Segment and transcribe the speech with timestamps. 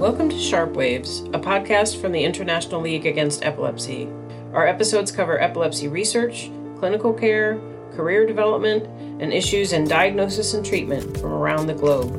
[0.00, 4.08] Welcome to Sharp Waves, a podcast from the International League Against Epilepsy.
[4.54, 7.60] Our episodes cover epilepsy research, clinical care,
[7.92, 8.86] career development,
[9.20, 12.16] and issues in diagnosis and treatment from around the globe.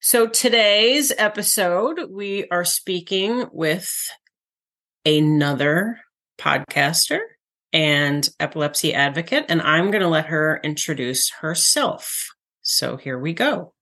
[0.00, 3.90] So, today's episode, we are speaking with
[5.06, 6.00] another
[6.38, 7.20] podcaster
[7.72, 12.26] and epilepsy advocate, and I'm going to let her introduce herself.
[12.70, 13.74] So here we go.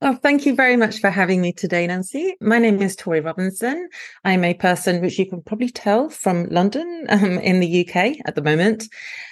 [0.00, 2.36] Oh, thank you very much for having me today, Nancy.
[2.40, 3.88] My name is Torie Robinson.
[4.24, 8.34] I'm a person which you can probably tell from London um, in the UK at
[8.34, 8.84] the moment.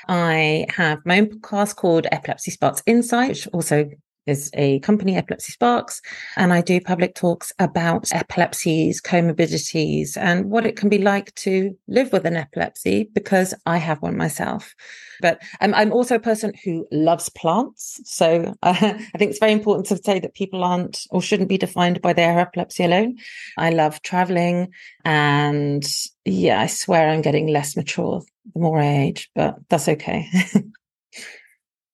[0.08, 3.88] I have my own podcast called Epilepsy Sparks Insight, which also
[4.26, 6.00] is a company, Epilepsy Sparks,
[6.36, 11.76] and I do public talks about epilepsies, comorbidities, and what it can be like to
[11.88, 14.74] live with an epilepsy because I have one myself.
[15.20, 18.00] But um, I'm also a person who loves plants.
[18.04, 21.58] So uh, I think it's very important to say that people aren't or shouldn't be
[21.58, 23.18] defined by their epilepsy alone.
[23.56, 24.68] I love traveling
[25.04, 25.84] and
[26.24, 28.22] yeah, I swear I'm getting less mature
[28.54, 30.28] the more I age, but that's okay.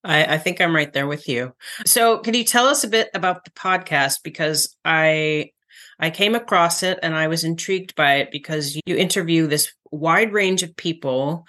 [0.04, 1.52] I, I, think I'm right there with you.
[1.84, 4.22] So, can you tell us a bit about the podcast?
[4.22, 5.50] Because I
[5.98, 10.32] I came across it and I was intrigued by it because you interview this wide
[10.32, 11.46] range of people,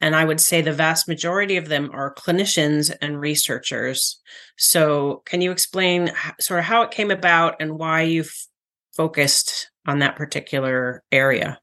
[0.00, 4.18] and I would say the vast majority of them are clinicians and researchers.
[4.56, 8.24] So, can you explain sort of how it came about and why you
[8.96, 11.58] focused on that particular area?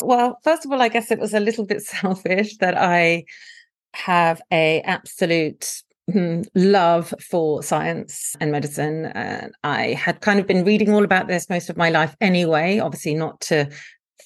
[0.00, 3.24] Well, first of all, I guess it was a little bit selfish that I
[3.94, 9.06] have a absolute hmm, love for science and medicine.
[9.06, 12.78] And I had kind of been reading all about this most of my life anyway,
[12.78, 13.68] obviously not to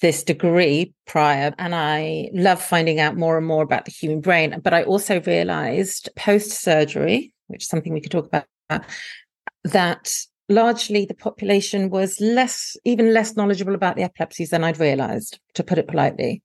[0.01, 1.53] this degree prior.
[1.57, 4.59] And I love finding out more and more about the human brain.
[4.63, 8.85] But I also realized post surgery, which is something we could talk about,
[9.63, 10.13] that
[10.49, 15.63] largely the population was less, even less knowledgeable about the epilepsies than I'd realized, to
[15.63, 16.43] put it politely.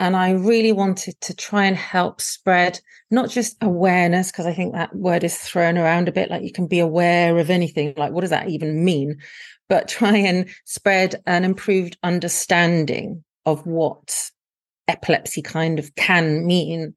[0.00, 4.74] And I really wanted to try and help spread not just awareness, because I think
[4.74, 7.94] that word is thrown around a bit like you can be aware of anything.
[7.96, 9.18] Like, what does that even mean?
[9.68, 14.30] But try and spread an improved understanding of what
[14.86, 16.94] epilepsy kind of can mean.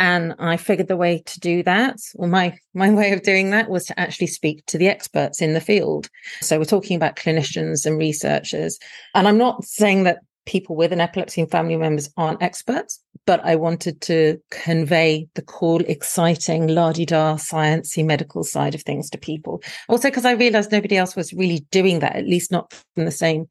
[0.00, 3.68] And I figured the way to do that, or my, my way of doing that
[3.68, 6.08] was to actually speak to the experts in the field.
[6.40, 8.78] So we're talking about clinicians and researchers.
[9.14, 13.44] And I'm not saying that people with an epilepsy and family members aren't experts, but
[13.44, 19.62] I wanted to convey the cool, exciting, la-di-da, sciencey medical side of things to people.
[19.88, 23.10] Also, because I realized nobody else was really doing that, at least not from the
[23.10, 23.46] same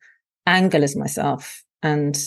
[0.47, 1.63] angle as myself.
[1.83, 2.17] And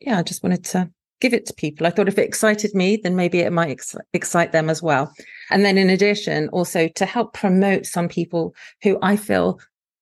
[0.00, 0.88] yeah, I just wanted to
[1.20, 1.86] give it to people.
[1.86, 5.12] I thought if it excited me, then maybe it might ex- excite them as well.
[5.50, 8.54] And then in addition, also to help promote some people
[8.84, 9.58] who I feel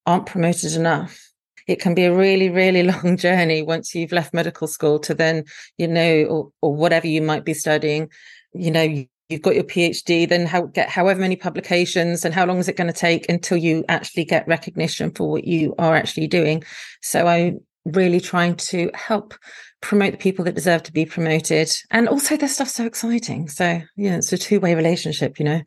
[0.06, 1.27] aren't promoted enough
[1.68, 5.44] it can be a really, really long journey once you've left medical school to then,
[5.76, 8.10] you know, or, or whatever you might be studying,
[8.54, 12.58] you know, you've got your PhD, then how, get however many publications and how long
[12.58, 16.26] is it going to take until you actually get recognition for what you are actually
[16.26, 16.64] doing.
[17.02, 19.34] So I'm really trying to help
[19.82, 21.70] promote the people that deserve to be promoted.
[21.90, 23.48] And also their stuff's so exciting.
[23.48, 25.60] So yeah, it's a two way relationship, you know.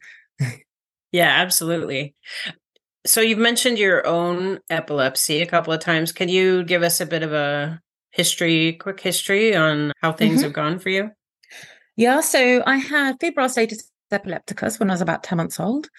[1.11, 2.15] Yeah, absolutely.
[3.05, 6.11] So you've mentioned your own epilepsy a couple of times.
[6.11, 7.81] Can you give us a bit of a
[8.11, 10.43] history, quick history on how things mm-hmm.
[10.43, 11.09] have gone for you?
[11.95, 15.89] Yeah, so I had febrile status epilepticus when I was about 10 months old.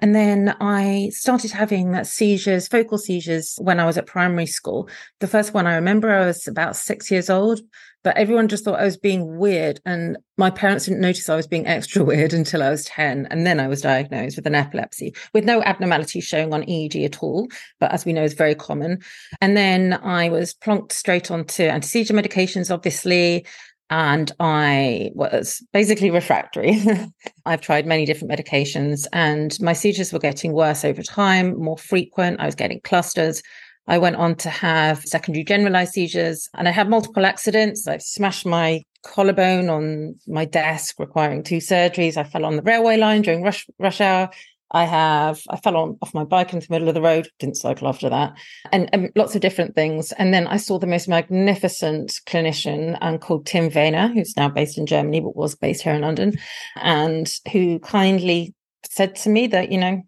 [0.00, 4.88] And then I started having seizures, focal seizures, when I was at primary school.
[5.20, 7.60] The first one I remember, I was about six years old,
[8.04, 9.80] but everyone just thought I was being weird.
[9.86, 13.28] And my parents didn't notice I was being extra weird until I was 10.
[13.30, 17.22] And then I was diagnosed with an epilepsy with no abnormality showing on EEG at
[17.22, 17.48] all.
[17.80, 19.00] But as we know, is very common.
[19.40, 23.46] And then I was plonked straight onto anti seizure medications, obviously
[23.92, 26.80] and I was basically refractory.
[27.44, 32.40] I've tried many different medications, and my seizures were getting worse over time, more frequent.
[32.40, 33.42] I was getting clusters.
[33.86, 37.86] I went on to have secondary generalized seizures, and I had multiple accidents.
[37.86, 42.16] I smashed my collarbone on my desk, requiring two surgeries.
[42.16, 44.30] I fell on the railway line during rush rush hour.
[44.74, 47.58] I have, I fell on off my bike into the middle of the road, didn't
[47.58, 48.32] cycle after that,
[48.72, 50.12] and, and lots of different things.
[50.12, 54.78] And then I saw the most magnificent clinician um, called Tim Wehner, who's now based
[54.78, 56.38] in Germany, but was based here in London,
[56.76, 58.54] and who kindly
[58.88, 60.02] said to me that, you know,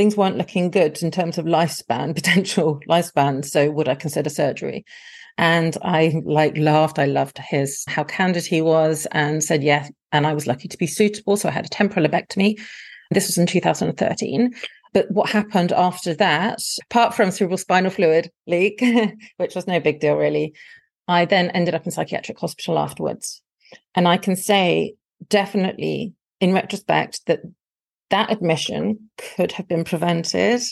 [0.00, 3.44] things weren't looking good in terms of lifespan, potential lifespan.
[3.44, 4.86] So would I consider surgery?
[5.36, 6.98] And I like laughed.
[6.98, 9.92] I loved his, how candid he was and said, yes.
[10.10, 11.36] And I was lucky to be suitable.
[11.36, 12.58] So I had a temporal lobectomy
[13.10, 14.54] This was in 2013.
[14.94, 18.82] But what happened after that, apart from cerebral spinal fluid leak,
[19.36, 20.54] which was no big deal really,
[21.08, 23.42] I then ended up in psychiatric hospital afterwards.
[23.94, 24.94] And I can say
[25.28, 27.40] definitely in retrospect that
[28.10, 30.62] that admission could have been prevented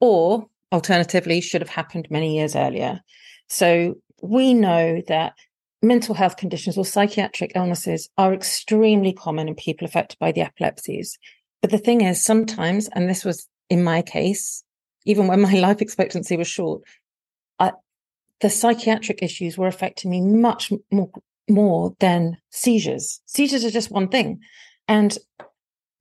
[0.00, 3.00] or alternatively should have happened many years earlier.
[3.48, 5.34] So we know that
[5.82, 11.18] mental health conditions or psychiatric illnesses are extremely common in people affected by the epilepsies.
[11.62, 14.62] But the thing is, sometimes, and this was in my case,
[15.04, 16.82] even when my life expectancy was short,
[17.58, 17.72] I,
[18.40, 21.10] the psychiatric issues were affecting me much more,
[21.48, 23.20] more than seizures.
[23.26, 24.40] Seizures are just one thing.
[24.88, 25.16] And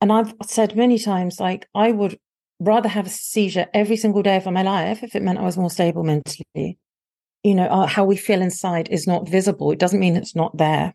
[0.02, 2.20] and I've said many times, like I would
[2.60, 5.58] rather have a seizure every single day of my life if it meant I was
[5.58, 6.78] more stable mentally.
[7.44, 9.72] You know, how we feel inside is not visible.
[9.72, 10.94] It doesn't mean it's not there.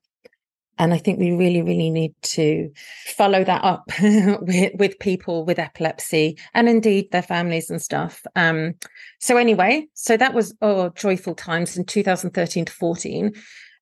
[0.78, 2.70] And I think we really, really need to
[3.04, 8.22] follow that up with, with people with epilepsy and indeed their families and stuff.
[8.34, 8.74] Um,
[9.18, 13.32] so anyway, so that was oh joyful times in 2013 to 14.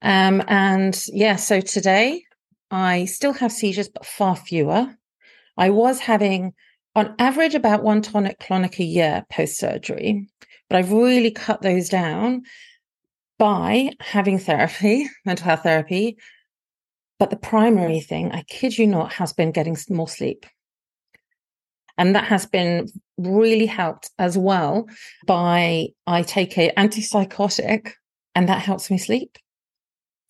[0.02, 2.24] Um, and yeah, so today
[2.70, 4.94] I still have seizures, but far fewer.
[5.58, 6.55] I was having
[6.94, 10.28] on average about one tonic clonic a year post surgery,
[10.70, 12.43] but I've really cut those down
[13.38, 16.16] by having therapy, mental health therapy,
[17.19, 20.46] but the primary thing, I kid you not, has been getting more sleep.
[21.96, 24.87] And that has been really helped as well
[25.26, 27.90] by I take a antipsychotic
[28.37, 29.37] and that helps me sleep.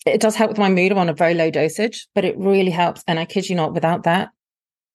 [0.06, 0.92] It does help with my mood.
[0.92, 3.04] I'm on a very low dosage, but it really helps.
[3.06, 4.30] And I kid you not, without that,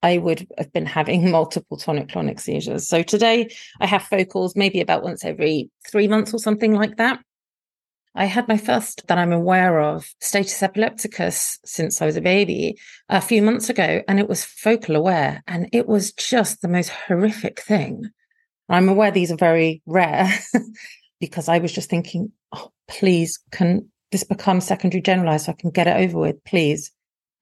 [0.03, 2.87] I would have been having multiple tonic clonic seizures.
[2.87, 7.19] So today I have focals maybe about once every three months or something like that.
[8.15, 12.77] I had my first that I'm aware of status epilepticus since I was a baby
[13.09, 16.89] a few months ago, and it was focal aware, and it was just the most
[16.89, 18.11] horrific thing.
[18.69, 20.31] I'm aware these are very rare
[21.19, 25.71] because I was just thinking, oh, please, can this become secondary generalized so I can
[25.71, 26.91] get it over with, please?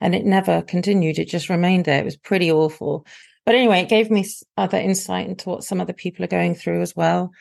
[0.01, 1.19] And it never continued.
[1.19, 1.99] It just remained there.
[2.01, 3.05] It was pretty awful.
[3.45, 4.25] But anyway, it gave me
[4.57, 7.31] other insight into what some other people are going through as well.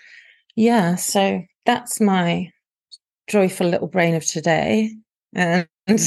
[0.56, 0.94] Yeah.
[0.96, 2.52] So that's my
[3.28, 4.94] joyful little brain of today.
[5.34, 5.66] And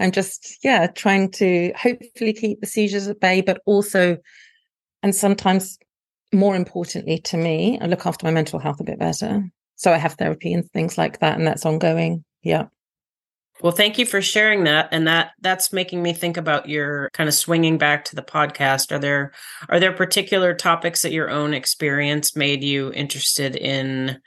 [0.00, 4.16] I'm just, yeah, trying to hopefully keep the seizures at bay, but also,
[5.02, 5.78] and sometimes
[6.32, 9.42] more importantly to me, I look after my mental health a bit better.
[9.76, 12.24] So I have therapy and things like that, and that's ongoing.
[12.42, 12.66] Yeah.
[13.60, 17.28] Well, thank you for sharing that, and that that's making me think about your kind
[17.28, 18.92] of swinging back to the podcast.
[18.92, 19.32] Are there
[19.68, 24.20] are there particular topics that your own experience made you interested in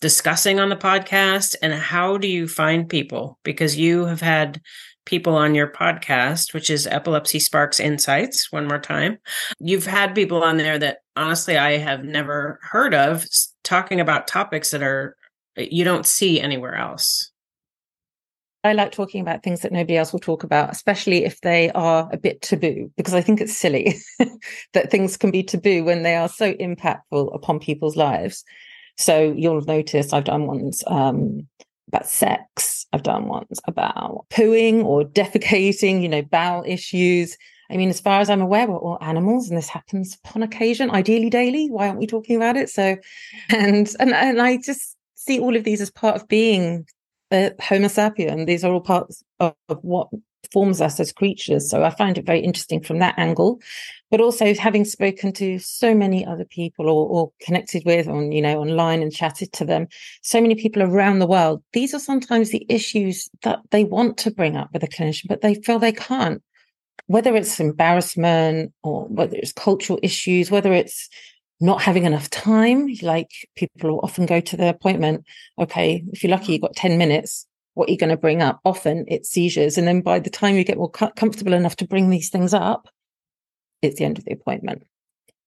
[0.00, 1.54] discussing on the podcast?
[1.62, 3.38] And how do you find people?
[3.44, 4.60] Because you have had
[5.06, 9.18] people on your podcast which is epilepsy sparks insights one more time.
[9.60, 13.24] You've had people on there that honestly i have never heard of
[13.62, 15.16] talking about topics that are
[15.56, 17.30] you don't see anywhere else
[18.64, 22.08] I like talking about things that nobody else will talk about, especially if they are
[22.10, 23.96] a bit taboo, because I think it's silly
[24.72, 28.42] that things can be taboo when they are so impactful upon people's lives.
[28.96, 31.46] So you'll notice I've done ones um,
[31.88, 32.86] about sex.
[32.94, 37.36] I've done ones about pooing or defecating, you know, bowel issues.
[37.70, 40.90] I mean, as far as I'm aware, we're all animals, and this happens upon occasion,
[40.90, 41.68] ideally daily.
[41.68, 42.70] Why aren't we talking about it?
[42.70, 42.96] So,
[43.50, 46.86] and and and I just see all of these as part of being
[47.32, 48.46] a Homo sapien.
[48.46, 50.08] These are all parts of, of what
[50.52, 51.68] forms us as creatures.
[51.68, 53.60] So I find it very interesting from that angle.
[54.10, 58.40] But also having spoken to so many other people or, or connected with on, you
[58.40, 59.88] know, online and chatted to them,
[60.22, 64.30] so many people around the world, these are sometimes the issues that they want to
[64.30, 66.40] bring up with a clinician, but they feel they can't.
[67.06, 71.08] Whether it's embarrassment or whether it's cultural issues, whether it's
[71.64, 72.88] not having enough time.
[73.00, 75.24] Like people often go to the appointment.
[75.58, 76.52] Okay, if you're lucky, mm-hmm.
[76.52, 78.60] you've got 10 minutes what are you're going to bring up.
[78.64, 79.76] Often it's seizures.
[79.76, 82.88] And then by the time you get more comfortable enough to bring these things up,
[83.82, 84.84] it's the end of the appointment.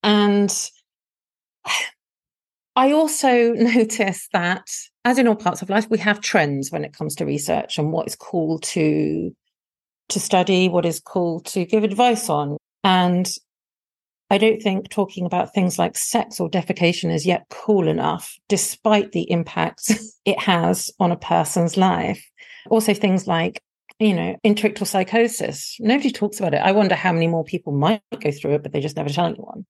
[0.04, 0.54] And
[2.76, 4.68] I also notice that,
[5.06, 7.92] as in all parts of life, we have trends when it comes to research and
[7.92, 9.36] what is cool to
[10.10, 12.58] to study, what is cool to give advice on.
[12.84, 13.30] And
[14.30, 19.14] I don't think talking about things like sex or defecation is yet cool enough, despite
[19.14, 19.92] the impact
[20.26, 22.24] it has on a person's life.
[22.70, 23.62] Also, things like,
[24.00, 25.78] you know, interictal psychosis.
[25.80, 26.58] Nobody talks about it.
[26.58, 29.28] I wonder how many more people might go through it, but they just never tell
[29.28, 29.66] anyone.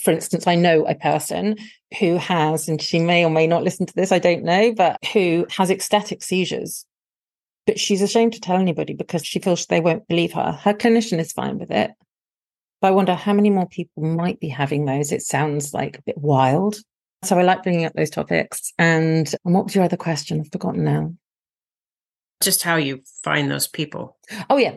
[0.00, 1.56] For instance, I know a person
[1.98, 4.98] who has, and she may or may not listen to this, I don't know, but
[5.12, 6.84] who has ecstatic seizures.
[7.66, 10.52] But she's ashamed to tell anybody because she feels they won't believe her.
[10.52, 11.90] Her clinician is fine with it
[12.86, 15.12] I wonder how many more people might be having those.
[15.12, 16.76] It sounds like a bit wild.
[17.24, 18.72] So I like bringing up those topics.
[18.78, 20.40] And, and what was your other question?
[20.40, 21.14] I've forgotten now.
[22.42, 24.16] Just how you find those people.
[24.50, 24.76] Oh, yeah.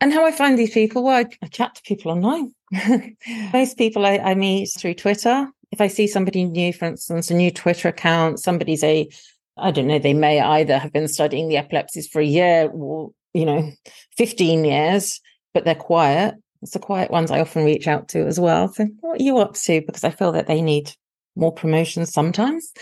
[0.00, 2.54] And how I find these people, well, I, I chat to people online.
[3.52, 5.48] Most people I, I meet through Twitter.
[5.72, 9.08] If I see somebody new, for instance, a new Twitter account, somebody's a,
[9.56, 13.10] I don't know, they may either have been studying the epilepsies for a year or,
[13.32, 13.72] you know,
[14.18, 15.20] 15 years,
[15.54, 16.34] but they're quiet.
[16.62, 18.68] It's the quiet ones I often reach out to as well.
[18.68, 19.80] So, what are you up to?
[19.80, 20.92] Because I feel that they need
[21.36, 22.72] more promotions sometimes.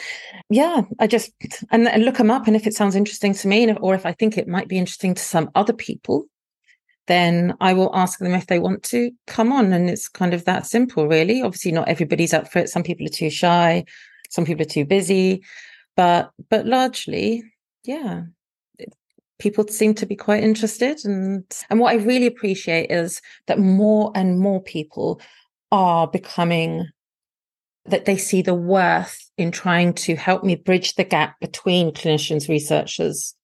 [0.48, 1.32] Yeah, I just
[1.70, 4.12] and, and look them up, and if it sounds interesting to me, or if I
[4.12, 6.26] think it might be interesting to some other people,
[7.06, 9.72] then I will ask them if they want to come on.
[9.72, 11.42] And it's kind of that simple, really.
[11.42, 12.68] Obviously, not everybody's up for it.
[12.68, 13.84] Some people are too shy,
[14.30, 15.42] some people are too busy,
[15.96, 17.42] but but largely,
[17.84, 18.22] yeah,
[19.38, 21.04] people seem to be quite interested.
[21.04, 25.20] And and what I really appreciate is that more and more people
[25.72, 26.88] are becoming
[27.86, 32.48] that they see the worth in trying to help me bridge the gap between clinicians,
[32.48, 33.34] researchers,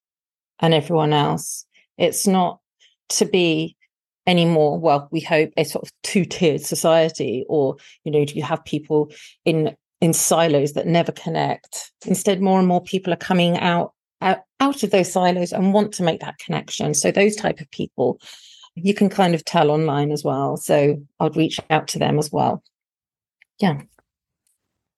[0.59, 1.65] and everyone else.
[1.97, 2.59] It's not
[3.09, 3.75] to be
[4.27, 8.63] anymore well we hope a sort of two-tiered society or you know do you have
[8.65, 9.11] people
[9.45, 14.39] in in silos that never connect instead more and more people are coming out out,
[14.59, 18.19] out of those silos and want to make that connection so those type of people
[18.75, 22.31] you can kind of tell online as well so i'd reach out to them as
[22.31, 22.63] well
[23.59, 23.81] yeah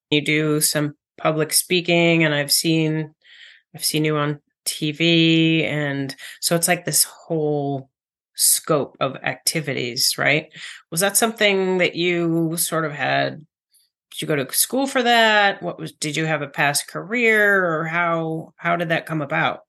[0.10, 3.14] you do some public speaking and i've seen
[3.74, 7.90] i've seen you on tv and so it's like this whole
[8.36, 10.54] scope of activities, right?
[10.92, 13.46] Was that something that you sort of had?
[14.14, 15.64] Did you go to school for that?
[15.64, 15.92] What was?
[15.92, 19.62] Did you have a past career, or how how did that come about?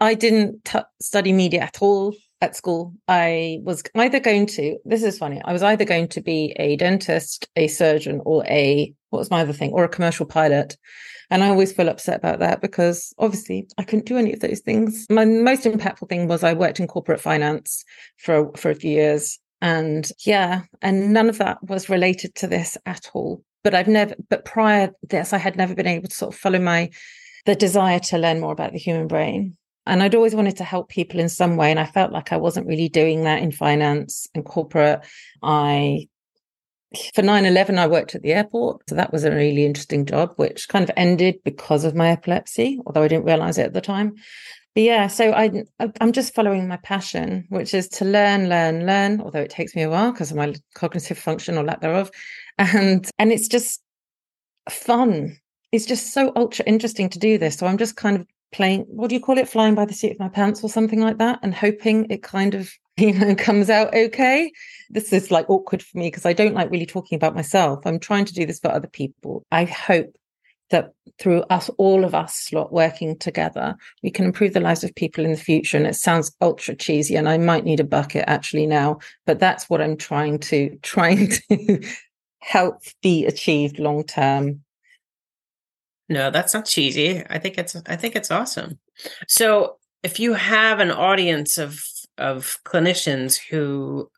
[0.00, 2.94] I didn't t- study media at all at school.
[3.06, 4.78] I was either going to.
[4.86, 5.42] This is funny.
[5.44, 9.42] I was either going to be a dentist, a surgeon, or a what was my
[9.42, 10.78] other thing, or a commercial pilot.
[11.30, 14.60] And I always feel upset about that because obviously I couldn't do any of those
[14.60, 15.06] things.
[15.10, 17.84] My most impactful thing was I worked in corporate finance
[18.16, 19.38] for for a few years.
[19.60, 23.42] And yeah, and none of that was related to this at all.
[23.62, 26.58] But I've never but prior this, I had never been able to sort of follow
[26.58, 26.90] my
[27.46, 29.56] the desire to learn more about the human brain.
[29.86, 31.70] And I'd always wanted to help people in some way.
[31.70, 35.00] And I felt like I wasn't really doing that in finance and corporate.
[35.42, 36.08] I
[37.14, 40.68] for 9-11 i worked at the airport so that was a really interesting job which
[40.68, 44.14] kind of ended because of my epilepsy although i didn't realize it at the time
[44.74, 45.50] yeah so i
[46.00, 49.82] i'm just following my passion which is to learn learn learn although it takes me
[49.82, 52.10] a while because of my cognitive function or lack thereof.
[52.58, 53.82] And and it's just
[54.70, 55.36] fun.
[55.72, 57.56] It's just so ultra interesting to do this.
[57.56, 59.48] So i'm just kind of playing what do you call it?
[59.48, 62.54] Flying by the seat of my pants or something like that and hoping it kind
[62.54, 64.52] of you know comes out okay.
[64.90, 67.84] This is like awkward for me because i don't like really talking about myself.
[67.86, 69.44] I'm trying to do this for other people.
[69.50, 70.14] I hope
[70.70, 74.94] that through us all of us lot working together we can improve the lives of
[74.94, 78.24] people in the future and it sounds ultra cheesy and i might need a bucket
[78.26, 81.80] actually now but that's what i'm trying to trying to
[82.40, 84.64] help be achieved long term
[86.08, 87.22] no, that's not cheesy.
[87.30, 88.78] I think it's I think it's awesome.
[89.28, 91.82] So if you have an audience of
[92.18, 94.10] of clinicians who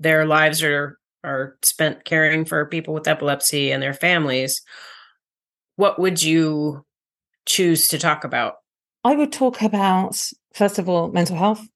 [0.00, 4.62] their lives are are spent caring for people with epilepsy and their families,
[5.76, 6.84] what would you
[7.46, 8.56] choose to talk about?
[9.04, 10.20] I would talk about
[10.54, 11.66] first of all mental health.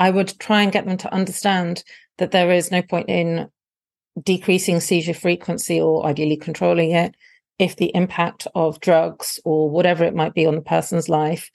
[0.00, 1.84] I would try and get them to understand
[2.18, 3.48] that there is no point in
[4.22, 7.14] decreasing seizure frequency or ideally controlling it
[7.58, 11.50] if the impact of drugs or whatever it might be on the person's life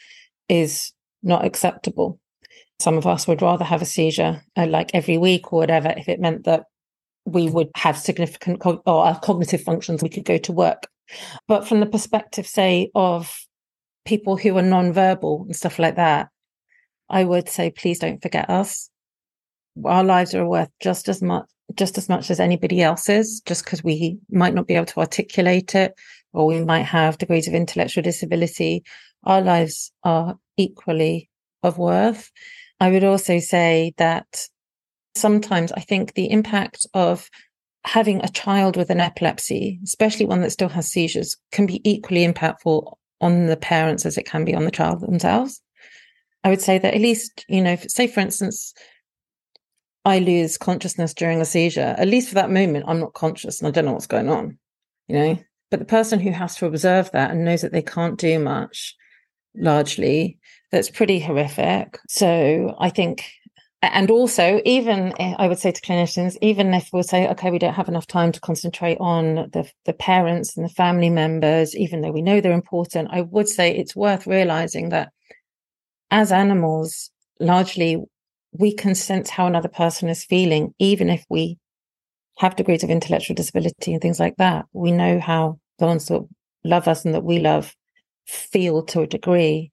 [0.48, 2.20] is not acceptable.
[2.80, 6.08] Some of us would rather have a seizure uh, like every week or whatever if
[6.08, 6.64] it meant that
[7.26, 10.88] we would have significant co- or our cognitive functions, we could go to work.
[11.48, 13.36] But from the perspective, say, of
[14.06, 16.30] people who are non-verbal and stuff like that,
[17.10, 18.90] I would say, please don't forget us.
[19.84, 23.84] Our lives are worth just as much just as much as anybody else's, just because
[23.84, 25.94] we might not be able to articulate it
[26.34, 28.84] or we might have degrees of intellectual disability.
[29.24, 31.30] Our lives are equally
[31.64, 32.32] of worth.
[32.80, 34.48] I would also say that
[35.16, 37.30] sometimes I think the impact of
[37.86, 42.28] having a child with an epilepsy, especially one that still has seizures, can be equally
[42.28, 45.62] impactful on the parents as it can be on the child themselves.
[46.44, 48.74] I would say that at least, you know, say for instance,
[50.06, 53.68] I lose consciousness during a seizure, at least for that moment, I'm not conscious and
[53.68, 54.58] I don't know what's going on,
[55.08, 55.40] you know.
[55.70, 58.96] But the person who has to observe that and knows that they can't do much,
[59.56, 60.40] largely,
[60.72, 62.00] that's pretty horrific.
[62.08, 63.26] So I think
[63.82, 67.74] and also even i would say to clinicians even if we'll say okay we don't
[67.74, 72.12] have enough time to concentrate on the, the parents and the family members even though
[72.12, 75.10] we know they're important i would say it's worth realizing that
[76.12, 78.04] as animals largely
[78.52, 81.58] we can sense how another person is feeling even if we
[82.40, 84.66] have degrees of intellectual disability and things like that.
[84.72, 86.26] We know how the ones that
[86.64, 87.76] love us and that we love
[88.26, 89.72] feel to a degree.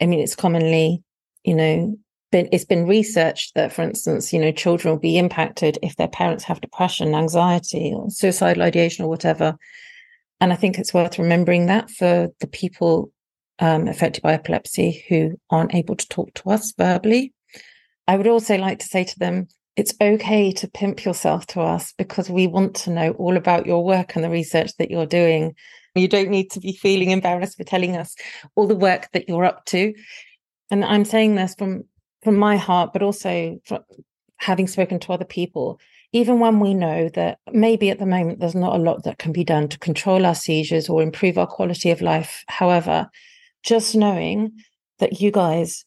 [0.00, 1.02] I mean it's commonly
[1.44, 1.96] you know
[2.36, 6.08] been it's been researched that for instance you know children will be impacted if their
[6.08, 9.56] parents have depression anxiety or suicidal ideation or whatever.
[10.40, 13.10] And i think it's worth remembering that for the people
[13.58, 17.32] um, affected by epilepsy who aren't able to talk to us verbally.
[18.06, 21.94] I would also like to say to them it's okay to pimp yourself to us
[21.96, 25.54] because we want to know all about your work and the research that you're doing.
[25.94, 28.14] You don't need to be feeling embarrassed for telling us
[28.54, 29.94] all the work that you're up to.
[30.70, 31.84] And i'm saying this from
[32.26, 33.56] from my heart, but also
[34.38, 35.78] having spoken to other people,
[36.10, 39.30] even when we know that maybe at the moment there's not a lot that can
[39.30, 42.42] be done to control our seizures or improve our quality of life.
[42.48, 43.08] However,
[43.62, 44.58] just knowing
[44.98, 45.84] that you guys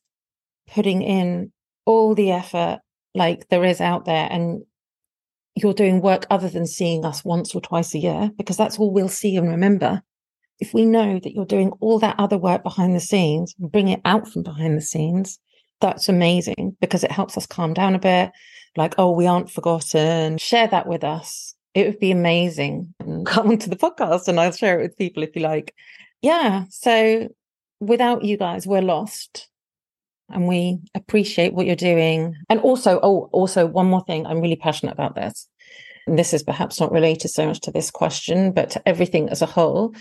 [0.69, 1.51] putting in
[1.85, 2.79] all the effort
[3.13, 4.61] like there is out there and
[5.55, 8.93] you're doing work other than seeing us once or twice a year, because that's all
[8.93, 10.01] we'll see and remember.
[10.59, 13.99] If we know that you're doing all that other work behind the scenes, bring it
[14.05, 15.37] out from behind the scenes,
[15.81, 18.31] that's amazing because it helps us calm down a bit.
[18.75, 20.37] Like, oh, we aren't forgotten.
[20.37, 21.55] Share that with us.
[21.73, 22.93] It would be amazing.
[23.25, 25.73] Come onto the podcast and I'll share it with people if you like.
[26.21, 26.65] Yeah.
[26.69, 27.29] So
[27.79, 29.47] without you guys, we're lost.
[30.31, 32.35] And we appreciate what you're doing.
[32.49, 34.27] And also, oh, also one more thing.
[34.27, 35.47] I'm really passionate about this.
[36.05, 39.41] And this is perhaps not related so much to this question, but to everything as
[39.41, 39.95] a whole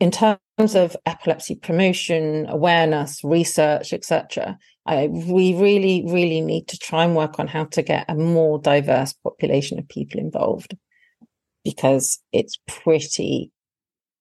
[0.00, 7.16] in terms of epilepsy promotion, awareness, research, etc., we really, really need to try and
[7.16, 10.76] work on how to get a more diverse population of people involved
[11.64, 13.50] because it's pretty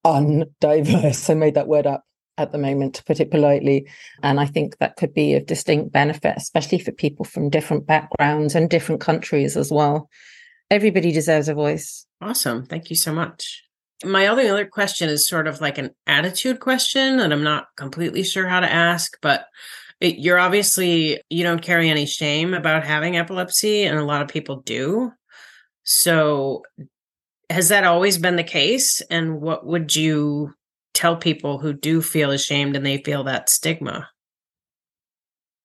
[0.05, 1.29] undiverse.
[1.29, 2.03] I made that word up
[2.37, 3.87] at the moment, to put it politely.
[4.21, 8.55] And I think that could be of distinct benefit, especially for people from different backgrounds
[8.55, 10.09] and different countries as well.
[10.69, 12.05] Everybody deserves a voice.
[12.19, 12.65] Awesome.
[12.65, 13.64] Thank you so much
[14.03, 18.23] my other other question is sort of like an attitude question and i'm not completely
[18.23, 19.45] sure how to ask but
[20.01, 24.27] it, you're obviously you don't carry any shame about having epilepsy and a lot of
[24.27, 25.11] people do.
[25.83, 26.63] So
[27.49, 29.01] has that always been the case?
[29.09, 30.53] And what would you
[30.93, 34.09] tell people who do feel ashamed and they feel that stigma?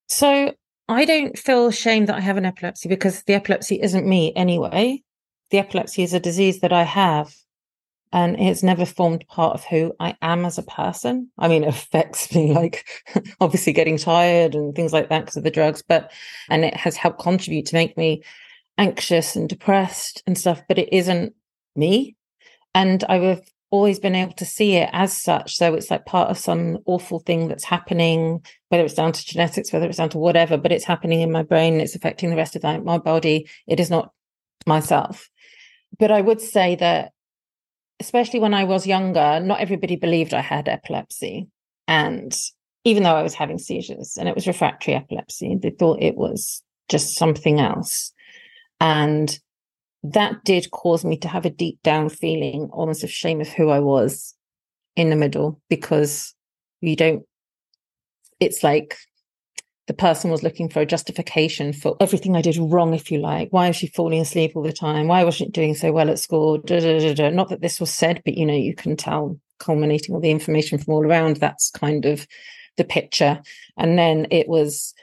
[0.08, 0.54] So
[0.88, 5.02] i don't feel ashamed that i have an epilepsy because the epilepsy isn't me anyway.
[5.50, 7.32] The epilepsy is a disease that i have
[8.12, 11.30] and it's never formed part of who I am as a person.
[11.38, 12.86] I mean, it affects me like
[13.40, 16.10] obviously getting tired and things like that because of the drugs, but
[16.48, 18.22] and it has helped contribute to make me
[18.78, 21.34] anxious and depressed and stuff, but it isn't
[21.76, 22.16] me.
[22.74, 25.56] And I've always been able to see it as such.
[25.56, 29.72] So it's like part of some awful thing that's happening, whether it's down to genetics,
[29.72, 32.56] whether it's down to whatever, but it's happening in my brain, it's affecting the rest
[32.56, 33.48] of my body.
[33.68, 34.12] It is not
[34.66, 35.30] myself.
[35.98, 37.12] But I would say that
[38.00, 41.48] especially when I was younger, not everybody believed I had epilepsy.
[41.86, 42.36] And
[42.84, 46.62] even though I was having seizures and it was refractory epilepsy, they thought it was
[46.88, 48.12] just something else.
[48.80, 49.38] And
[50.02, 53.68] that did cause me to have a deep down feeling almost of shame of who
[53.68, 54.34] I was
[54.96, 56.34] in the middle because
[56.80, 57.24] you don't,
[58.40, 58.96] it's like
[59.90, 63.48] the person was looking for a justification for everything I did wrong, if you like.
[63.50, 65.09] Why was she falling asleep all the time?
[65.09, 66.59] Why wasn't she doing so well at school?
[66.59, 70.14] Da, da, da, Not that this was said, but you know, you can tell culminating
[70.14, 71.38] all the information from all around.
[71.38, 72.24] That's kind of
[72.76, 73.42] the picture.
[73.76, 74.94] And then it was,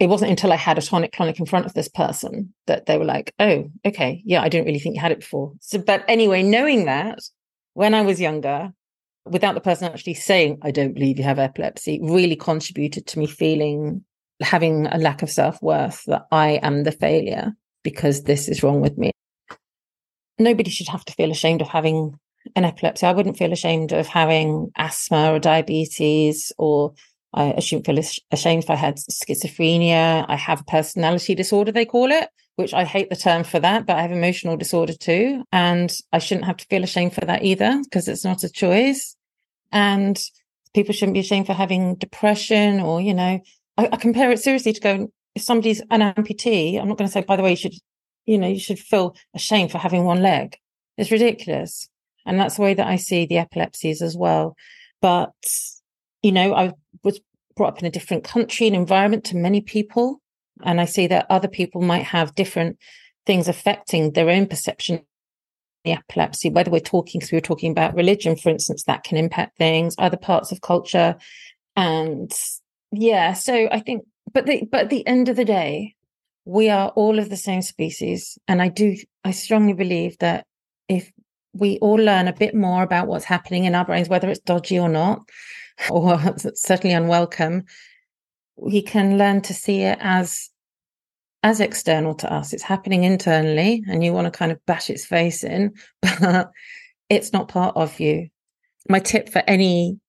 [0.00, 2.98] it wasn't until I had a tonic clonic in front of this person that they
[2.98, 5.52] were like, oh, okay, yeah, I didn't really think you had it before.
[5.60, 7.20] So, but anyway, knowing that
[7.74, 8.72] when I was younger,
[9.24, 13.28] without the person actually saying, I don't believe you have epilepsy, really contributed to me
[13.28, 14.04] feeling
[14.40, 18.80] having a lack of self worth that I am the failure because this is wrong
[18.80, 19.10] with me.
[20.38, 22.18] Nobody should have to feel ashamed of having
[22.54, 23.06] an epilepsy.
[23.06, 26.94] I wouldn't feel ashamed of having asthma or diabetes, or
[27.34, 27.98] I shouldn't feel
[28.30, 30.24] ashamed if I had schizophrenia.
[30.28, 33.86] I have a personality disorder, they call it, which I hate the term for that,
[33.86, 35.44] but I have emotional disorder too.
[35.52, 39.16] And I shouldn't have to feel ashamed for that either because it's not a choice.
[39.72, 40.18] And
[40.74, 43.40] people shouldn't be ashamed for having depression or, you know,
[43.78, 47.12] I, I compare it seriously to going, if somebody's an amputee, I'm not going to
[47.12, 47.74] say, by the way, you should,
[48.26, 50.56] you know, you should feel ashamed for having one leg.
[50.98, 51.88] It's ridiculous.
[52.26, 54.56] And that's the way that I see the epilepsies as well.
[55.00, 55.32] But,
[56.22, 56.72] you know, I
[57.04, 57.20] was
[57.56, 60.20] brought up in a different country and environment to many people.
[60.64, 62.78] And I see that other people might have different
[63.26, 65.02] things affecting their own perception
[65.84, 69.16] the epilepsy, whether we're talking, so we were talking about religion, for instance, that can
[69.16, 71.14] impact things, other parts of culture.
[71.76, 72.32] And
[72.92, 75.94] yeah, so I think, but the, but at the end of the day,
[76.44, 78.38] we are all of the same species.
[78.48, 80.46] And I do, I strongly believe that
[80.88, 81.12] if
[81.52, 84.78] we all learn a bit more about what's happening in our brains, whether it's dodgy
[84.78, 85.28] or not,
[85.90, 86.18] or
[86.54, 87.64] certainly unwelcome,
[88.56, 90.50] we can learn to see it as
[91.44, 92.52] as external to us.
[92.52, 95.72] It's happening internally, and you want to kind of bash its face in,
[96.02, 96.50] but
[97.08, 98.28] it's not part of you.
[98.88, 100.00] My tip for any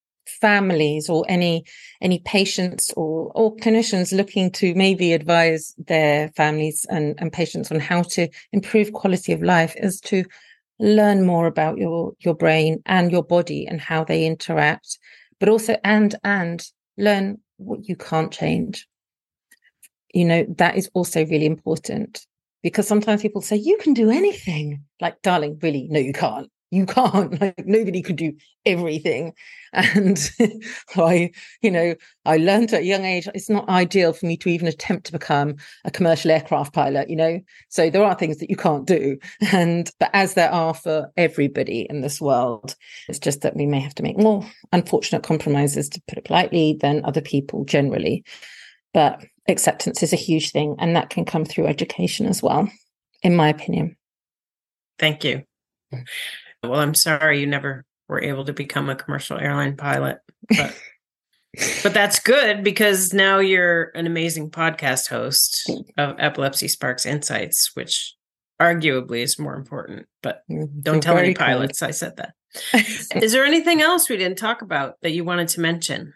[0.42, 1.64] families or any
[2.02, 7.80] any patients or or clinicians looking to maybe advise their families and, and patients on
[7.80, 10.24] how to improve quality of life is to
[10.80, 14.98] learn more about your your brain and your body and how they interact
[15.40, 16.66] but also and and
[16.98, 18.88] learn what you can't change.
[20.14, 22.26] You know that is also really important
[22.64, 24.84] because sometimes people say you can do anything.
[25.02, 25.88] Like darling really?
[25.90, 28.34] No you can't you can't like nobody can do
[28.66, 29.34] everything.
[29.72, 30.20] And
[30.98, 31.30] i
[31.62, 31.94] you know
[32.26, 35.12] i learned at a young age it's not ideal for me to even attempt to
[35.12, 37.40] become a commercial aircraft pilot you know?
[37.70, 39.20] So there are things that you can't do.
[39.52, 42.76] And but as there are for everybody in this world
[43.08, 46.78] it's just that we may have to make more unfortunate compromises to put it politely
[46.82, 48.24] than other people generally.
[48.94, 52.70] But acceptance is a huge thing and that can come through education as well
[53.22, 53.98] in my opinion.
[54.98, 55.44] Thank you
[56.64, 60.20] well, I'm sorry you never were able to become a commercial airline pilot,
[60.50, 60.76] but
[61.84, 68.16] but that's good because now you're an amazing podcast host of Epilepsy Sparks Insights, which
[68.62, 70.06] arguably is more important.
[70.22, 70.44] But
[70.82, 72.34] don't tell any pilots I said that.
[73.16, 76.14] is there anything else we didn't talk about that you wanted to mention?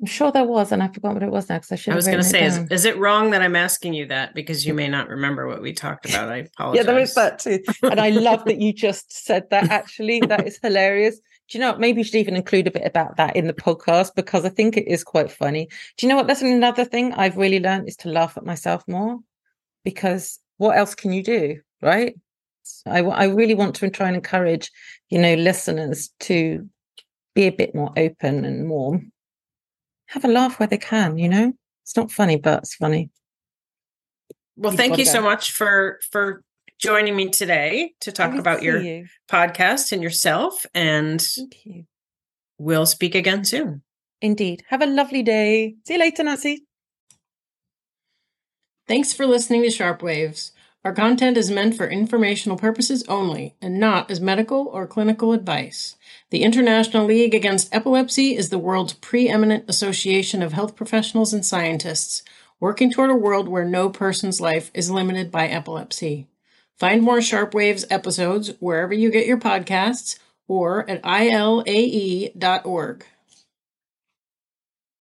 [0.00, 1.72] I'm sure there was, and I forgot what it was next.
[1.72, 1.92] I should.
[1.92, 4.64] I was going to say, is, is, it wrong that I'm asking you that because
[4.64, 6.28] you may not remember what we talked about?
[6.28, 6.76] I apologize.
[6.76, 9.64] yeah, there is that too, and I love that you just said that.
[9.70, 11.16] Actually, that is hilarious.
[11.48, 11.72] Do you know?
[11.72, 11.80] What?
[11.80, 14.76] Maybe you should even include a bit about that in the podcast because I think
[14.76, 15.68] it is quite funny.
[15.96, 16.28] Do you know what?
[16.28, 19.18] That's another thing I've really learned is to laugh at myself more
[19.84, 22.14] because what else can you do, right?
[22.86, 24.70] I I really want to try and encourage,
[25.08, 26.68] you know, listeners to
[27.34, 29.00] be a bit more open and more
[30.08, 31.52] have a laugh where they can, you know?
[31.84, 33.10] It's not funny, but it's funny.
[34.56, 36.42] Well, You've thank you so much for for
[36.78, 39.06] joining me today to talk about your you.
[39.30, 40.66] podcast and yourself.
[40.74, 41.24] And
[41.64, 41.84] you.
[42.58, 43.82] we'll speak again soon.
[44.20, 44.64] Indeed.
[44.68, 45.76] Have a lovely day.
[45.86, 46.64] See you later, Nancy.
[48.86, 50.52] Thanks for listening to Sharp Waves.
[50.84, 55.96] Our content is meant for informational purposes only and not as medical or clinical advice.
[56.30, 62.22] The International League Against Epilepsy is the world's preeminent association of health professionals and scientists
[62.60, 66.28] working toward a world where no person's life is limited by epilepsy.
[66.76, 73.04] Find more Sharp Waves episodes wherever you get your podcasts or at ilae.org.